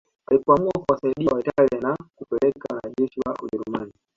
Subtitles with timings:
[0.27, 3.91] Alipoamua kuwasaidia Waitalia na kupeleka wanajeshi wa Ujerumani